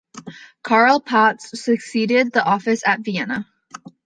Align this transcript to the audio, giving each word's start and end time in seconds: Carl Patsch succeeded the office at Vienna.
Carl 0.63 0.99
Patsch 0.99 1.41
succeeded 1.53 2.31
the 2.31 2.43
office 2.43 2.81
at 2.87 3.01
Vienna. 3.01 3.45